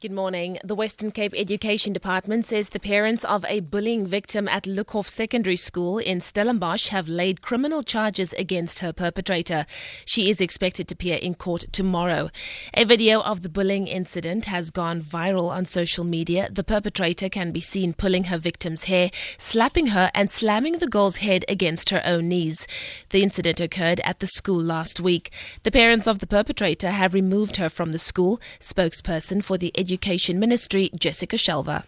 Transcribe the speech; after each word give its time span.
Good 0.00 0.12
morning. 0.12 0.58
The 0.62 0.76
Western 0.76 1.10
Cape 1.10 1.34
Education 1.36 1.92
Department 1.92 2.46
says 2.46 2.68
the 2.68 2.78
parents 2.78 3.24
of 3.24 3.44
a 3.46 3.58
bullying 3.58 4.06
victim 4.06 4.46
at 4.46 4.62
Luckhoff 4.62 5.08
Secondary 5.08 5.56
School 5.56 5.98
in 5.98 6.20
Stellenbosch 6.20 6.90
have 6.90 7.08
laid 7.08 7.42
criminal 7.42 7.82
charges 7.82 8.32
against 8.34 8.78
her 8.78 8.92
perpetrator. 8.92 9.66
She 10.04 10.30
is 10.30 10.40
expected 10.40 10.86
to 10.86 10.94
appear 10.94 11.16
in 11.16 11.34
court 11.34 11.64
tomorrow. 11.72 12.30
A 12.74 12.84
video 12.84 13.22
of 13.22 13.42
the 13.42 13.48
bullying 13.48 13.88
incident 13.88 14.44
has 14.44 14.70
gone 14.70 15.02
viral 15.02 15.50
on 15.50 15.64
social 15.64 16.04
media. 16.04 16.48
The 16.48 16.62
perpetrator 16.62 17.28
can 17.28 17.50
be 17.50 17.60
seen 17.60 17.92
pulling 17.92 18.24
her 18.24 18.38
victim's 18.38 18.84
hair, 18.84 19.10
slapping 19.36 19.88
her, 19.88 20.12
and 20.14 20.30
slamming 20.30 20.78
the 20.78 20.86
girl's 20.86 21.16
head 21.16 21.44
against 21.48 21.90
her 21.90 22.02
own 22.04 22.28
knees. 22.28 22.68
The 23.10 23.24
incident 23.24 23.58
occurred 23.58 24.00
at 24.04 24.20
the 24.20 24.28
school 24.28 24.62
last 24.62 25.00
week. 25.00 25.32
The 25.64 25.72
parents 25.72 26.06
of 26.06 26.20
the 26.20 26.28
perpetrator 26.28 26.92
have 26.92 27.14
removed 27.14 27.56
her 27.56 27.68
from 27.68 27.90
the 27.90 27.98
school. 27.98 28.40
Spokesperson 28.60 29.42
for 29.42 29.58
the 29.58 29.72
Education 29.88 30.38
Ministry, 30.38 30.90
Jessica 30.94 31.36
Shelver. 31.36 31.82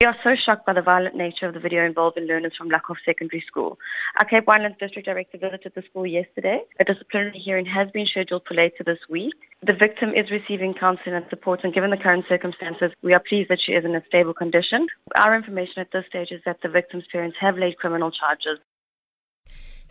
We 0.00 0.06
are 0.06 0.16
so 0.22 0.36
shocked 0.36 0.66
by 0.66 0.72
the 0.72 0.82
violent 0.82 1.16
nature 1.16 1.46
of 1.48 1.54
the 1.54 1.58
video 1.58 1.84
involving 1.84 2.26
learners 2.26 2.52
from 2.56 2.68
Luckhoff 2.68 2.98
Secondary 3.04 3.42
School. 3.44 3.76
Our 4.20 4.26
Cape 4.28 4.46
Winelands 4.46 4.78
District 4.78 5.04
Director 5.04 5.36
visited 5.38 5.72
the 5.74 5.82
school 5.82 6.06
yesterday. 6.06 6.60
A 6.78 6.84
disciplinary 6.84 7.40
hearing 7.44 7.66
has 7.66 7.90
been 7.90 8.06
scheduled 8.06 8.42
for 8.46 8.54
later 8.54 8.84
this 8.86 8.98
week. 9.10 9.34
The 9.66 9.72
victim 9.72 10.10
is 10.10 10.30
receiving 10.30 10.74
counselling 10.74 11.16
and 11.16 11.26
support, 11.28 11.64
and 11.64 11.74
given 11.74 11.90
the 11.90 11.96
current 11.96 12.24
circumstances, 12.28 12.92
we 13.02 13.14
are 13.14 13.22
pleased 13.28 13.50
that 13.50 13.60
she 13.64 13.72
is 13.72 13.84
in 13.84 13.96
a 13.96 14.04
stable 14.06 14.34
condition. 14.34 14.86
Our 15.16 15.34
information 15.36 15.78
at 15.78 15.90
this 15.92 16.06
stage 16.08 16.30
is 16.30 16.42
that 16.46 16.58
the 16.62 16.68
victim's 16.68 17.04
parents 17.10 17.36
have 17.40 17.58
laid 17.58 17.78
criminal 17.78 18.12
charges. 18.12 18.58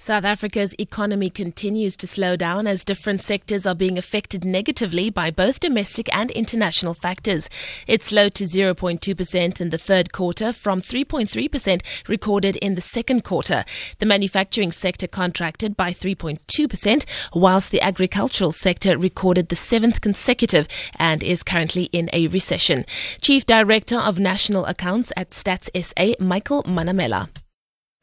South 0.04 0.26
Africa's 0.26 0.74
economy 0.80 1.30
continues 1.30 1.96
to 1.98 2.08
slow 2.08 2.36
down 2.36 2.66
as 2.66 2.84
different 2.84 3.22
sectors 3.22 3.68
are 3.68 3.76
being 3.76 4.00
affected 4.00 4.44
negatively 4.44 5.12
by 5.12 5.30
both 5.30 5.60
domestic 5.60 6.12
and 6.12 6.32
international 6.32 6.96
factors. 6.96 7.48
It 7.86 8.02
slowed 8.02 8.34
to 8.34 8.46
0.2% 8.46 9.62
in 9.62 9.70
the 9.70 9.78
third 9.78 10.12
quarter 10.12 10.54
from 10.54 10.82
3.3% 10.82 11.84
recorded 12.10 12.56
in 12.56 12.74
the 12.74 12.82
second 12.82 13.24
quarter. 13.24 13.64
The 14.00 14.08
manufacturing 14.08 14.72
sector 14.72 15.06
contracted 15.06 15.78
by 15.78 15.92
3.2%, 15.92 17.06
whilst 17.36 17.70
the 17.70 17.82
agricultural 17.82 18.54
sector 18.54 18.98
recorded 18.98 19.50
the 19.50 19.56
seventh 19.56 20.02
consecutive 20.02 20.68
and 20.98 21.22
is 21.22 21.44
currently 21.44 21.90
in 21.92 22.10
a 22.12 22.26
recession. 22.30 22.86
Chief 23.22 23.46
Director 23.46 24.00
of 24.00 24.18
National 24.18 24.66
Accounts 24.66 25.14
at 25.16 25.30
Stats 25.30 25.70
SA, 25.80 26.16
Michael 26.20 26.64
Manamela. 26.64 27.30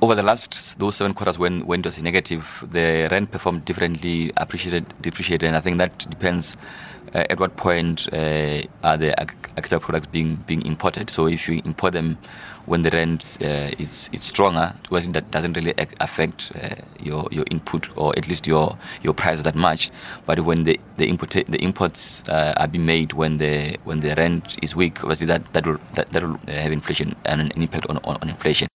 Over 0.00 0.14
the 0.14 0.22
last 0.22 0.78
those 0.78 0.94
seven 0.94 1.12
quarters, 1.12 1.40
when 1.40 1.66
when 1.66 1.80
it 1.80 1.86
was 1.86 1.98
negative, 1.98 2.64
the 2.70 3.08
rand 3.10 3.32
performed 3.32 3.64
differently, 3.64 4.30
appreciated, 4.36 4.94
depreciated, 5.00 5.48
and 5.48 5.56
I 5.56 5.60
think 5.60 5.78
that 5.78 6.08
depends 6.08 6.56
uh, 7.16 7.24
at 7.28 7.40
what 7.40 7.56
point 7.56 8.06
uh, 8.12 8.62
are 8.84 8.96
the 8.96 9.12
agricultural 9.20 9.80
products 9.80 10.06
being 10.06 10.36
being 10.46 10.64
imported. 10.64 11.10
So 11.10 11.26
if 11.26 11.48
you 11.48 11.60
import 11.64 11.94
them 11.94 12.16
when 12.66 12.82
the 12.82 12.90
rand 12.90 13.38
uh, 13.42 13.74
is 13.76 14.08
is 14.12 14.22
stronger, 14.22 14.72
well, 14.88 15.02
that 15.02 15.32
doesn't 15.32 15.54
really 15.54 15.74
affect 15.98 16.52
uh, 16.54 16.76
your 17.00 17.26
your 17.32 17.44
input 17.50 17.88
or 17.98 18.16
at 18.16 18.28
least 18.28 18.46
your 18.46 18.78
your 19.02 19.14
price 19.14 19.42
that 19.42 19.56
much. 19.56 19.90
But 20.26 20.38
when 20.44 20.62
the 20.62 20.78
the 20.96 21.08
import 21.08 21.30
the 21.32 21.58
imports 21.58 22.22
uh, 22.28 22.54
are 22.56 22.68
being 22.68 22.86
made 22.86 23.14
when 23.14 23.38
the 23.38 23.76
when 23.82 23.98
the 23.98 24.14
rand 24.14 24.58
is 24.62 24.76
weak, 24.76 25.02
obviously 25.02 25.26
that 25.26 25.52
that 25.54 25.66
will 25.66 25.80
that, 25.94 26.12
that 26.12 26.22
will 26.22 26.38
have 26.46 26.70
inflation 26.70 27.16
and 27.24 27.40
an 27.40 27.50
impact 27.60 27.86
on, 27.90 27.96
on, 28.04 28.16
on 28.22 28.28
inflation. 28.28 28.68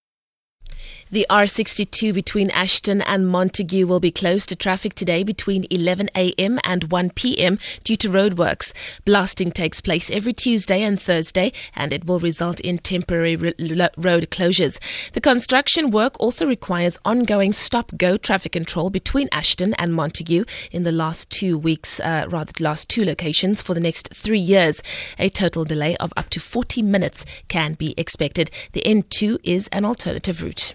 The 1.10 1.26
R62 1.28 2.14
between 2.14 2.50
Ashton 2.50 3.02
and 3.02 3.26
Montagu 3.26 3.84
will 3.84 4.00
be 4.00 4.10
closed 4.10 4.48
to 4.48 4.56
traffic 4.56 4.94
today 4.94 5.22
between 5.22 5.66
11 5.70 6.08
a.m. 6.16 6.58
and 6.64 6.90
1 6.90 7.10
p.m. 7.10 7.58
due 7.84 7.94
to 7.96 8.08
roadworks. 8.08 8.72
Blasting 9.04 9.52
takes 9.52 9.82
place 9.82 10.10
every 10.10 10.32
Tuesday 10.32 10.80
and 10.80 11.00
Thursday, 11.00 11.52
and 11.76 11.92
it 11.92 12.06
will 12.06 12.18
result 12.18 12.58
in 12.60 12.78
temporary 12.78 13.36
road 13.36 14.30
closures. 14.30 14.80
The 15.12 15.20
construction 15.20 15.90
work 15.90 16.18
also 16.18 16.46
requires 16.46 16.98
ongoing 17.04 17.52
stop-go 17.52 18.16
traffic 18.16 18.52
control 18.52 18.88
between 18.88 19.28
Ashton 19.30 19.74
and 19.74 19.92
Montagu 19.92 20.48
in 20.72 20.84
the 20.84 20.92
last 20.92 21.28
two 21.28 21.58
weeks, 21.58 22.00
uh, 22.00 22.26
rather 22.30 22.52
the 22.52 22.64
last 22.64 22.88
two 22.88 23.04
locations 23.04 23.60
for 23.60 23.74
the 23.74 23.80
next 23.80 24.08
three 24.14 24.38
years. 24.38 24.82
A 25.18 25.28
total 25.28 25.64
delay 25.66 25.96
of 25.98 26.14
up 26.16 26.30
to 26.30 26.40
40 26.40 26.80
minutes 26.80 27.26
can 27.48 27.74
be 27.74 27.92
expected. 27.98 28.50
The 28.72 28.82
N2 28.86 29.40
is 29.44 29.68
an 29.68 29.84
alternative 29.84 30.42
route. 30.42 30.72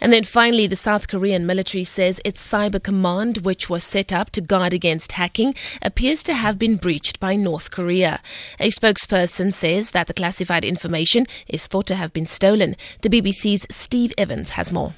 And 0.00 0.12
then 0.12 0.24
finally, 0.24 0.66
the 0.66 0.76
South 0.76 1.08
Korean 1.08 1.46
military 1.46 1.84
says 1.84 2.20
its 2.24 2.46
cyber 2.46 2.82
command, 2.82 3.38
which 3.38 3.68
was 3.68 3.84
set 3.84 4.12
up 4.12 4.30
to 4.30 4.40
guard 4.40 4.72
against 4.72 5.12
hacking, 5.12 5.54
appears 5.82 6.22
to 6.24 6.34
have 6.34 6.58
been 6.58 6.76
breached 6.76 7.20
by 7.20 7.36
North 7.36 7.70
Korea. 7.70 8.20
A 8.58 8.70
spokesperson 8.70 9.52
says 9.52 9.90
that 9.90 10.06
the 10.06 10.14
classified 10.14 10.64
information 10.64 11.26
is 11.48 11.66
thought 11.66 11.86
to 11.86 11.96
have 11.96 12.12
been 12.12 12.26
stolen. 12.26 12.76
The 13.02 13.10
BBC's 13.10 13.66
Steve 13.70 14.12
Evans 14.16 14.50
has 14.50 14.72
more. 14.72 14.94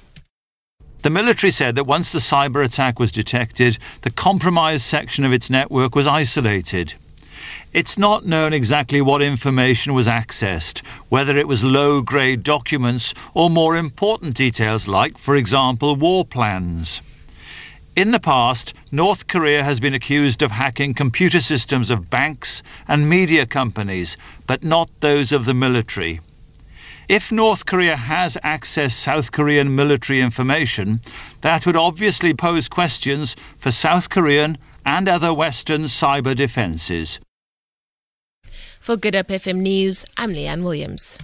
The 1.03 1.11
military 1.11 1.51
said 1.51 1.75
that 1.75 1.85
once 1.85 2.13
the 2.13 2.21
cyber 2.21 2.65
attack 2.65 3.01
was 3.01 3.11
detected, 3.11 3.77
the 4.03 4.11
compromised 4.13 4.85
section 4.85 5.25
of 5.25 5.33
its 5.33 5.51
network 5.51 5.97
was 5.97 6.07
isolated. 6.07 6.95
It's 7.73 7.97
not 7.97 8.27
known 8.27 8.53
exactly 8.53 9.01
what 9.01 9.23
information 9.23 9.95
was 9.95 10.07
accessed, 10.07 10.87
whether 11.09 11.39
it 11.39 11.49
was 11.49 11.65
low 11.65 12.03
grade 12.03 12.43
documents 12.43 13.15
or 13.33 13.49
more 13.49 13.79
important 13.79 14.37
details 14.37 14.89
like, 14.89 15.17
for 15.17 15.35
example, 15.37 15.97
war 15.97 16.27
plans. 16.27 17.01
In 17.97 18.11
the 18.11 18.21
past, 18.21 18.75
North 18.91 19.27
Korea 19.27 19.65
has 19.65 19.81
been 19.81 19.95
accused 19.95 20.43
of 20.43 20.51
hacking 20.51 20.93
computer 20.93 21.41
systems 21.41 21.91
of 21.91 22.11
banks 22.11 22.63
and 22.87 23.09
media 23.09 23.47
companies, 23.47 24.19
but 24.47 24.63
not 24.63 24.91
those 25.01 25.33
of 25.33 25.47
the 25.47 25.55
military. 25.55 26.21
If 27.09 27.33
North 27.33 27.65
Korea 27.65 27.97
has 27.97 28.37
accessed 28.45 29.01
South 29.01 29.33
Korean 29.33 29.75
military 29.75 30.21
information, 30.21 31.01
that 31.41 31.65
would 31.65 31.77
obviously 31.77 32.35
pose 32.35 32.69
questions 32.69 33.35
for 33.57 33.71
South 33.71 34.11
Korean 34.11 34.59
and 34.85 35.09
other 35.09 35.33
Western 35.33 35.85
cyber 35.85 36.37
defences. 36.37 37.19
For 38.83 38.97
Good 38.97 39.15
Hope 39.15 39.29
FM 39.29 39.59
News, 39.59 40.05
I'm 40.17 40.35
Leanne 40.35 40.65
Williams. 40.65 41.17